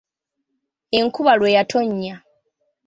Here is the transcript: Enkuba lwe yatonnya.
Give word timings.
Enkuba 0.99 1.31
lwe 1.39 1.55
yatonnya. 1.55 2.15